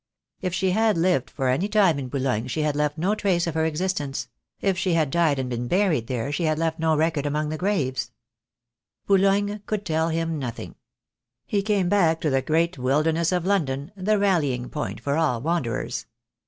If 0.41 0.55
she 0.55 0.71
had 0.71 0.97
lived 0.97 1.29
for 1.29 1.47
any 1.47 1.67
time 1.67 1.99
in 1.99 2.07
Boulogne 2.07 2.47
she 2.47 2.63
had 2.63 2.75
left 2.75 2.97
no 2.97 3.13
trace 3.13 3.45
of 3.45 3.53
her 3.53 3.65
exist 3.65 3.97
THE 3.99 4.05
DAY 4.05 4.07
WILL 4.07 4.13
COME. 4.13 4.61
24 4.61 4.65
I 4.65 4.69
ence; 4.71 4.75
if 4.75 4.81
she 4.81 4.93
had 4.93 5.09
died 5.11 5.37
and 5.37 5.47
been 5.51 5.67
buried 5.67 6.07
there 6.07 6.31
she 6.31 6.43
had 6.45 6.57
left 6.57 6.79
no 6.79 6.97
record 6.97 7.27
among 7.27 7.49
the 7.49 7.57
graves. 7.59 8.11
Boulogne 9.05 9.61
could 9.67 9.85
tell 9.85 10.09
him 10.09 10.39
nothing. 10.39 10.73
He 11.45 11.61
came 11.61 11.87
back 11.87 12.19
to 12.21 12.31
the 12.31 12.41
great 12.41 12.79
wilderness 12.79 13.31
of 13.31 13.45
London, 13.45 13.91
the 13.95 14.17
rallying 14.17 14.69
point 14.71 14.99
for 14.99 15.17
all 15.17 15.39
wanderers. 15.39 16.07